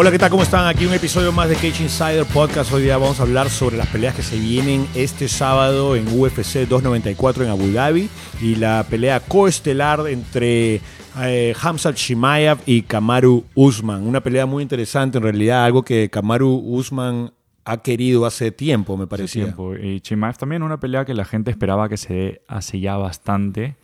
[0.00, 0.30] Hola, ¿qué tal?
[0.30, 0.68] ¿Cómo están?
[0.68, 2.72] Aquí un episodio más de Cage Insider Podcast.
[2.72, 6.68] Hoy día vamos a hablar sobre las peleas que se vienen este sábado en UFC
[6.68, 8.08] 294 en Abu Dhabi
[8.40, 10.80] y la pelea coestelar entre
[11.20, 14.06] eh, Hamza Chimaev y Kamaru Usman.
[14.06, 17.32] Una pelea muy interesante, en realidad, algo que Kamaru Usman
[17.64, 19.46] ha querido hace tiempo, me parecía.
[19.46, 19.74] tiempo.
[19.74, 23.74] Y Chimaev también una pelea que la gente esperaba que se dé hace ya bastante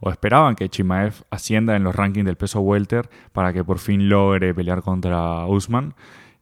[0.00, 4.08] o esperaban que Chimaev ascienda en los rankings del peso welter para que por fin
[4.08, 5.94] logre pelear contra Usman.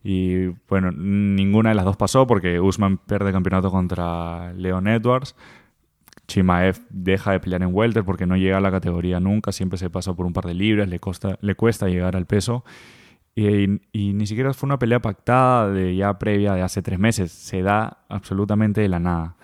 [0.02, 5.34] Y bueno, ninguna de las dos pasó porque Usman pierde campeonato contra Leon Edwards.
[6.28, 9.90] Chimaev deja de pelear en welter porque no llega a la categoría nunca, siempre se
[9.90, 11.00] pasa por un par de libras, le,
[11.40, 12.64] le cuesta llegar al peso.
[13.34, 17.30] Y, y, ni siquiera fue una pelea pactada de ya previa de hace tres meses,
[17.32, 19.36] se da absolutamente de la nada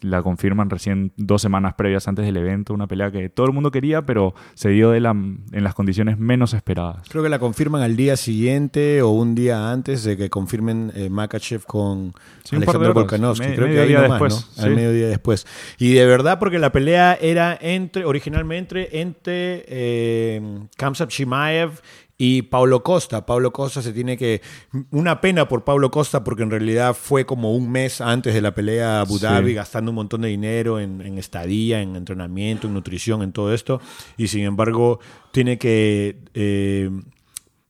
[0.00, 3.70] la confirman recién dos semanas previas antes del evento, una pelea que todo el mundo
[3.70, 7.08] quería, pero se dio de la, en las condiciones menos esperadas.
[7.08, 11.10] Creo que la confirman al día siguiente o un día antes de que confirmen eh,
[11.10, 12.12] Makachev con
[12.52, 13.46] Alexander Volkanovski.
[13.54, 15.46] Creo que ahí después, Al mediodía después.
[15.78, 20.40] Y de verdad, porque la pelea era entre, originalmente entre eh,
[20.76, 21.80] Kamsat Chimaev
[22.18, 23.24] y Paulo Costa.
[23.24, 24.42] Paulo Costa se tiene que.
[24.90, 28.54] Una pena por Paulo Costa, porque en realidad fue como un mes antes de la
[28.54, 33.22] pelea a Abu Dhabi, gastando un montón de dinero en, estadía, en entrenamiento, en nutrición,
[33.22, 33.80] en todo esto.
[34.16, 34.98] Y sin embargo,
[35.30, 36.90] tiene que eh,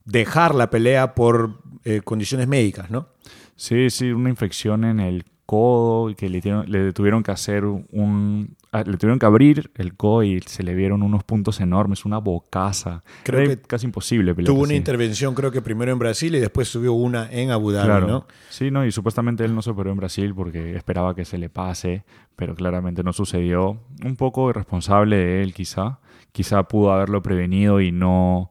[0.07, 3.09] dejar la pelea por eh, condiciones médicas, ¿no?
[3.55, 8.57] Sí, sí, una infección en el codo y que le, le tuvieron que hacer un,
[8.73, 13.03] le tuvieron que abrir el co y se le vieron unos puntos enormes, una bocaza.
[13.23, 16.93] Creo que casi imposible Tuvo una intervención, creo que primero en Brasil y después subió
[16.93, 18.27] una en Abu Dhabi, ¿no?
[18.51, 21.49] Sí, no, y supuestamente él no se operó en Brasil porque esperaba que se le
[21.49, 22.05] pase,
[22.37, 23.81] pero claramente no sucedió.
[24.05, 26.01] Un poco irresponsable de él, quizá.
[26.33, 28.51] Quizá pudo haberlo prevenido y no,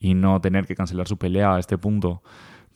[0.00, 2.22] y no tener que cancelar su pelea a este punto.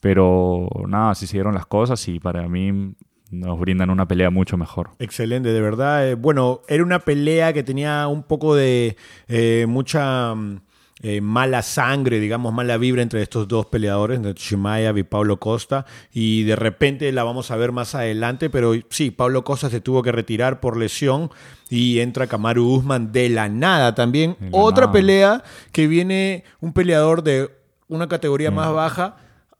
[0.01, 2.95] Pero nada, así se dieron las cosas y para mí
[3.31, 4.91] nos brindan una pelea mucho mejor.
[4.99, 6.09] Excelente, de verdad.
[6.09, 8.97] Eh, bueno, era una pelea que tenía un poco de
[9.29, 10.61] eh, mucha mm,
[11.03, 16.45] eh, mala sangre, digamos, mala vibra entre estos dos peleadores, entre y Pablo Costa, y
[16.45, 20.13] de repente la vamos a ver más adelante, pero sí, Pablo Costa se tuvo que
[20.13, 21.31] retirar por lesión
[21.69, 24.37] y entra Kamaru Usman de la nada también.
[24.53, 27.51] Otra pelea que viene un peleador de
[27.89, 29.17] una categoría más baja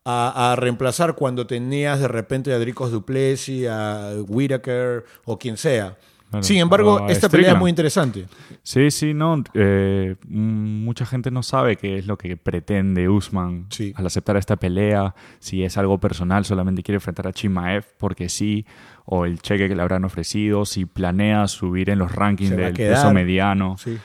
[0.09, 5.97] a, reemplazar cuando tenías de repente a Dricos Duplessis, a Whitaker o quien sea.
[6.41, 8.27] Sin embargo, esta pelea es muy interesante.
[8.63, 9.43] Sí, sí, no.
[9.55, 15.15] Eh, mucha gente no sabe qué es lo que pretende Usman al aceptar esta pelea.
[15.39, 18.67] Si es algo personal, solamente quiere enfrentar a Chimaev porque sí,
[19.05, 23.13] o el cheque que le habrán ofrecido, si planea subir en los rankings del peso
[23.13, 23.77] mediano.
[23.79, 23.97] Sí.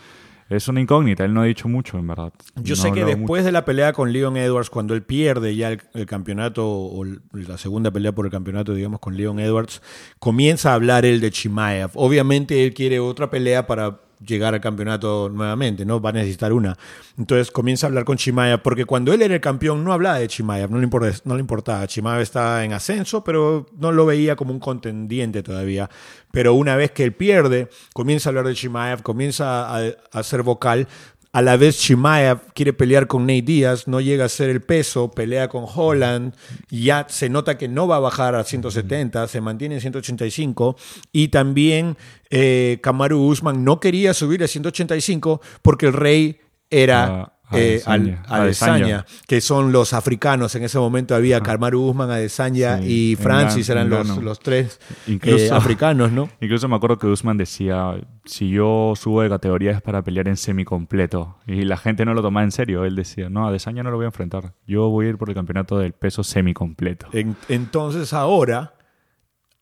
[0.52, 2.34] Es una incógnita, él no ha dicho mucho, en verdad.
[2.62, 6.06] Yo sé que después de la pelea con Leon Edwards, cuando él pierde ya el,
[6.06, 9.82] campeonato, o la segunda pelea por el campeonato, digamos, con Leon Edwards,
[10.20, 11.92] comienza a hablar él de Chimaev.
[11.94, 16.02] Obviamente él quiere otra pelea para llegar al campeonato nuevamente, ¿no?
[16.02, 16.78] Va a necesitar una.
[17.18, 20.28] Entonces comienza a hablar con Chimaev, porque cuando él era el campeón no hablaba de
[20.28, 21.88] Chimaev, no le, importaba, no le importaba.
[21.88, 25.90] Chimaev está en ascenso, pero no lo veía como un contendiente todavía.
[26.32, 30.44] Pero una vez que él pierde, comienza a hablar de Chimaev, comienza a, a ser
[30.44, 30.88] vocal,
[31.34, 35.12] a la vez Chimaev quiere pelear con Nate Díaz, no llega a ser el peso,
[35.12, 36.36] pelea con Holland,
[36.70, 40.76] ya se nota que no va a bajar a 170, se mantiene en 185
[41.12, 41.98] y también
[42.30, 49.42] eh, Kamaru Usman no quería subir a 185 porque el rey era eh, Adesanya, que
[49.42, 50.56] son los africanos.
[50.56, 51.44] En ese momento había ah.
[51.44, 56.30] Kamaru Usman, Adesanya y Francis, eran los, los, tres eh, africanos, ¿no?
[56.42, 57.96] Incluso me acuerdo que Usman decía,
[58.26, 61.38] si yo subo de categoría es para pelear en semicompleto.
[61.48, 62.86] Y la gente no lo tomaba en serio.
[62.86, 64.54] Él decía, no, Adesanya no lo voy a enfrentar.
[64.66, 67.08] Yo voy a ir por el campeonato del peso semicompleto.
[67.48, 68.74] entonces ahora...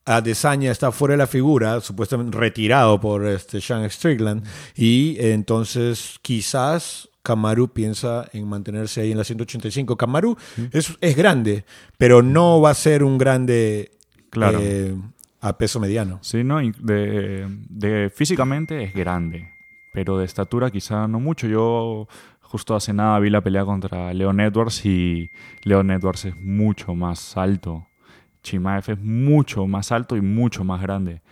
[0.06, 4.44] Adesanya está fuera de la figura, supuestamente retirado por este Sean Strickland,
[4.74, 9.96] y entonces quizás Kamaru piensa en mantenerse ahí en la 185.
[9.96, 10.36] Kamaru
[10.72, 11.64] es, es, grande,
[11.98, 13.90] pero no va a ser un grande
[14.30, 14.58] claro.
[14.62, 14.94] Eh,
[15.40, 16.18] a peso mediano.
[16.22, 19.48] Sí, no, de, de, físicamente es grande,
[19.92, 21.46] pero de estatura quizá no mucho.
[21.46, 22.08] Yo
[22.42, 25.30] justo hace nada vi la pelea contra Leon Edwards y
[25.62, 27.86] Leon Edwards es mucho más alto.
[28.42, 31.22] Chimaev es mucho más alto y mucho más grande.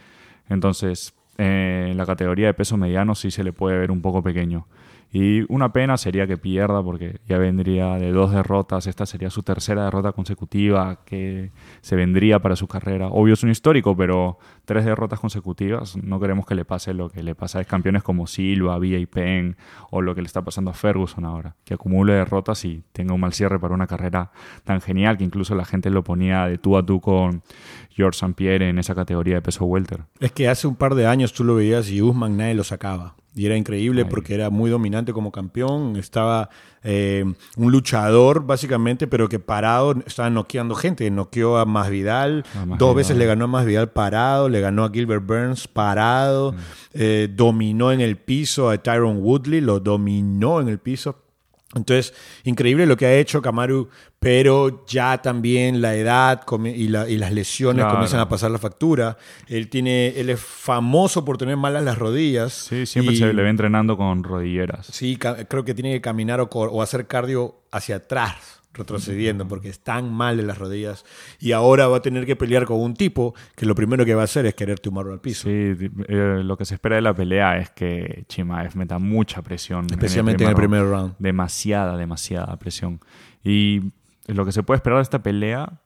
[0.48, 4.22] Entonces, eh, en la categoría de peso mediano sí se le puede ver un poco
[4.22, 4.66] pequeño.
[5.10, 8.86] Y una pena sería que pierda porque ya vendría de dos derrotas.
[8.86, 11.50] Esta sería su tercera derrota consecutiva que
[11.80, 13.08] se vendría para su carrera.
[13.08, 15.96] Obvio es un histórico, pero tres derrotas consecutivas.
[15.96, 19.06] No queremos que le pase lo que le pasa a campeones como Silva, Villa y
[19.06, 19.56] Penn
[19.90, 21.56] o lo que le está pasando a Ferguson ahora.
[21.64, 24.30] Que acumule derrotas y tenga un mal cierre para una carrera
[24.64, 27.42] tan genial que incluso la gente lo ponía de tú a tú con
[27.90, 28.34] George St.
[28.34, 30.04] Pierre en esa categoría de peso welter.
[30.20, 33.16] Es que hace un par de años tú lo veías y Usman nadie lo sacaba.
[33.38, 35.94] Y era increíble porque era muy dominante como campeón.
[35.96, 36.50] Estaba
[36.82, 37.24] eh,
[37.56, 41.08] un luchador, básicamente, pero que parado estaba noqueando gente.
[41.08, 42.44] Noqueó a Masvidal.
[42.78, 44.48] dos veces le ganó a Masvidal parado.
[44.48, 46.52] Le ganó a Gilbert Burns parado.
[46.52, 46.56] Mm.
[46.94, 49.60] Eh, dominó en el piso a Tyron Woodley.
[49.60, 51.27] Lo dominó en el piso.
[51.74, 57.84] Entonces, increíble lo que ha hecho Kamaru, pero ya también la edad y, las lesiones
[57.84, 59.18] comienzan a pasar la factura.
[59.48, 62.54] Él tiene, él es famoso por tener malas las rodillas.
[62.54, 64.86] Sí, siempre se le ve entrenando con rodilleras.
[64.86, 70.40] Sí, creo que tiene que caminar o hacer cardio hacia atrás retrocediendo porque están mal
[70.40, 71.04] en las rodillas
[71.38, 74.22] y ahora va a tener que pelear con un tipo que lo primero que va
[74.22, 75.42] a hacer es querer tumbarlo al piso.
[75.48, 75.76] Sí,
[76.08, 79.86] eh, lo que se espera de la pelea es que Chimaev meta mucha presión.
[79.90, 81.14] Especialmente en el primer, round.
[81.18, 83.00] Demasiada, demasiada presión.
[83.44, 83.82] Y
[84.26, 85.80] lo que se puede esperar de esta pelea,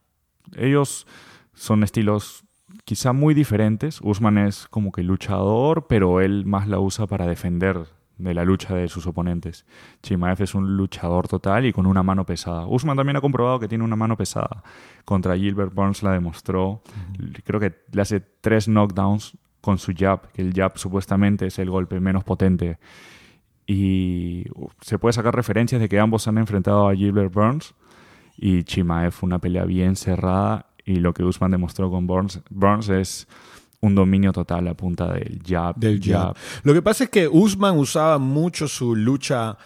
[0.55, 1.07] ellos
[1.53, 2.43] son estilos
[2.85, 3.99] quizá muy diferentes.
[4.01, 7.87] Usman es como que luchador, pero él más la usa para defender
[8.17, 9.65] de la lucha de sus oponentes.
[10.01, 12.65] Chimaev es un luchador total y con una mano pesada.
[12.67, 14.63] Usman también ha comprobado que tiene una mano pesada.
[15.05, 16.81] Contra Gilbert Burns la demostró.
[17.43, 21.69] Creo que le hace tres knockdowns con su jab, que el jab supuestamente es el
[21.69, 22.77] golpe menos potente.
[23.65, 24.45] Y
[24.81, 27.73] se puede sacar referencias de que ambos han enfrentado a Gilbert Burns
[28.37, 33.27] y Chimaev una pelea bien cerrada y lo que Usman demostró con Burns, Burns es
[33.83, 35.75] un dominio total a punta del jab.
[35.75, 36.35] Del jab.
[36.63, 39.57] Lo que pasa es que Usman usaba mucho su lucha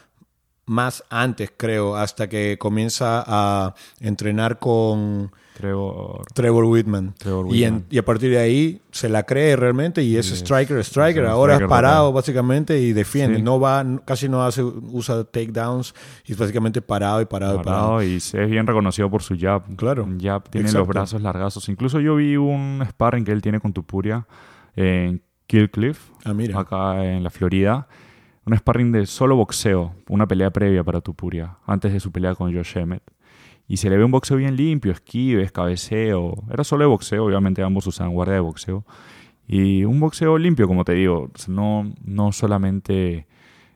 [0.68, 7.16] más antes, creo, hasta que comienza a entrenar con Trevor, Whitman.
[7.50, 11.25] Y, a partir de ahí se la cree realmente y es striker, striker.
[11.25, 13.42] Ahora es parado básicamente y defiende.
[13.42, 18.04] No va, casi no hace, usa takedowns y es básicamente parado y parado, y parado.
[18.04, 19.63] Y es bien reconocido por su jab.
[19.78, 20.08] Claro.
[20.22, 21.68] Jab, tiene los brazos largazos.
[21.70, 24.28] Incluso yo vi un sparring que él tiene con Tupuria
[24.75, 27.88] en Killcliff, ah, acá en la Florida.
[28.48, 32.56] Un sparring de solo boxeo, una pelea previa para Tupuria, antes de su pelea con
[32.56, 33.04] Josh Emmett.
[33.68, 36.46] Y se le ve un boxeo bien limpio, esquives, cabeceo.
[36.50, 38.86] Era solo de boxeo, obviamente ambos usaban guardia de boxeo.
[39.50, 41.30] Y un boxeo limpio, como te digo.
[41.50, 43.28] No, no solamente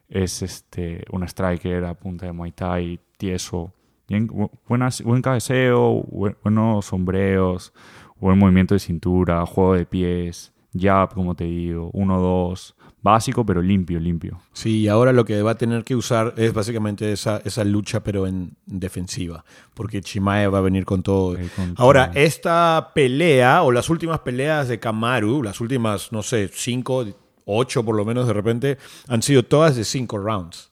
[0.07, 3.73] es este, un striker a punta de Muay Thai, tieso.
[4.07, 4.29] Bien,
[4.69, 6.01] buen cabeceo,
[6.43, 7.73] buenos sombreos,
[8.21, 13.61] buen movimiento de cintura, juego de pies, jab, como te digo, uno, dos básico, pero
[13.61, 14.41] limpio, limpio.
[14.53, 18.03] Sí, y ahora lo que va a tener que usar es básicamente esa, esa lucha,
[18.03, 19.43] pero en defensiva,
[19.73, 21.37] porque Chimaev va a venir con todo.
[21.77, 27.05] ahora, esta pelea, o las últimas peleas de Kamaru, las últimas, no sé, cinco,
[27.45, 28.77] ocho por lo menos de repente,
[29.07, 30.71] han sido todas de cinco rounds.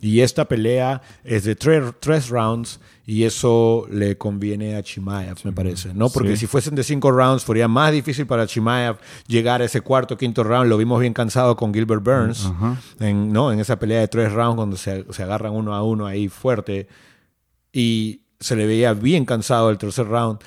[0.00, 2.80] Y esta pelea es de tres, rounds
[3.10, 6.10] y eso le conviene a Chimaev, me parece, ¿no?
[6.10, 10.16] Porque si fuesen de cinco rounds, sería más difícil para Chimaev llegar a ese cuarto,
[10.16, 10.68] quinto round.
[10.68, 12.52] Lo vimos bien cansado con Gilbert Burns,
[13.00, 13.50] en, ¿no?
[13.50, 16.86] En esa pelea de tres rounds, cuando se, se, agarran uno a uno ahí fuerte.
[17.72, 20.38] Y se le veía bien cansado el tercer round.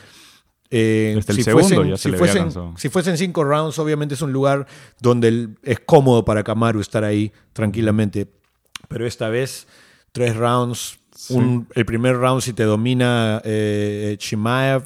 [0.69, 4.21] Eh, el si segundo fuesen, ya se si, fuesen, si fuesen cinco rounds, obviamente es
[4.21, 4.67] un lugar
[5.01, 8.31] donde es cómodo para Kamaru estar ahí tranquilamente
[8.87, 9.67] pero esta vez
[10.13, 10.99] tres rounds.
[11.75, 14.83] El primer round, si te domina eh, Chimaev,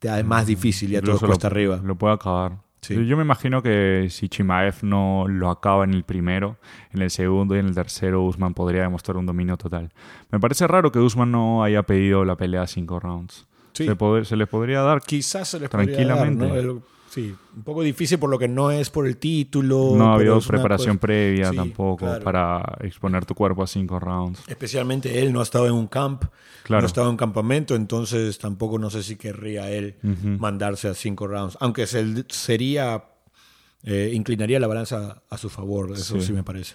[0.00, 1.80] es más difícil, ya todo cuesta arriba.
[1.82, 2.58] Lo puede acabar.
[2.88, 6.56] Yo me imagino que si Chimaev no lo acaba en el primero,
[6.92, 9.92] en el segundo y en el tercero, Usman podría demostrar un dominio total.
[10.30, 13.46] Me parece raro que Usman no haya pedido la pelea a cinco rounds.
[13.72, 13.84] Se,
[14.24, 16.80] se, les podría dar Quizás se les tranquilamente.
[17.18, 19.94] Sí, un poco difícil por lo que no es por el título.
[19.96, 24.40] No ha habido preparación previa tampoco para exponer tu cuerpo a cinco rounds.
[24.46, 26.26] Especialmente él no ha estado en un camp,
[26.68, 29.96] no ha estado en un campamento, entonces tampoco no sé si querría él
[30.38, 31.58] mandarse a cinco rounds.
[31.60, 31.88] Aunque
[32.28, 33.02] sería,
[33.84, 36.74] eh, inclinaría la balanza a su favor, eso sí me parece.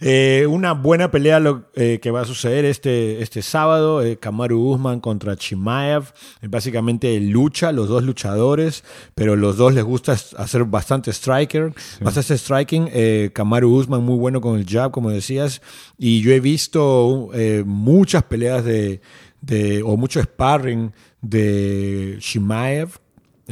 [0.00, 4.98] Eh, una buena pelea lo, eh, que va a suceder este, este sábado, Kamaru Usman
[4.98, 6.12] contra Chimaev.
[6.42, 8.82] básicamente lucha, los dos luchadores,
[9.14, 12.90] pero los dos les gusta hacer bastante striker, bastante striking.
[13.32, 15.62] Kamaru Usman muy bueno con el jab, como decías,
[15.96, 17.30] y yo he visto
[17.64, 19.00] muchas peleas de,
[19.40, 23.01] de, o mucho sparring de Chimaev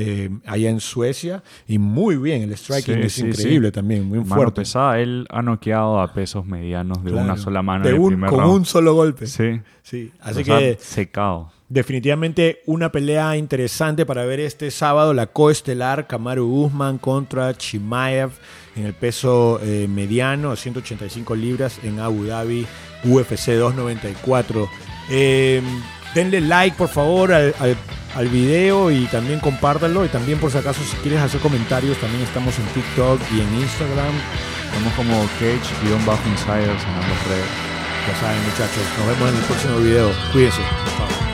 [0.02, 3.73] eh, allá en Suecia y muy bien, el striking Sí, es sí, increíble sí.
[3.73, 4.61] también, muy Mano fuerte.
[4.62, 7.25] pesada, él ha noqueado a pesos medianos de Claro.
[7.26, 8.54] una sola mano De en el un- primer con round.
[8.61, 9.26] un solo golpe.
[9.26, 9.61] Sí.
[9.83, 11.50] Sí, así que secado.
[11.69, 18.30] definitivamente una pelea interesante para ver este sábado, la coestelar Kamaru Usman contra Chimaev
[18.76, 22.66] en el peso eh, mediano, 185 libras en Abu Dhabi,
[23.04, 24.69] UFC 294.
[25.11, 25.61] Eh,
[26.14, 27.76] denle like por favor al, al,
[28.17, 32.23] al video y también compártanlo y también por si acaso si quieres hacer comentarios también
[32.23, 34.14] estamos en TikTok y en Instagram.
[34.71, 37.71] Estamos como Cage-Insiders en ambas redes.
[38.07, 40.11] Ya saben muchachos, nos vemos en el próximo video.
[40.33, 41.29] Cuídense.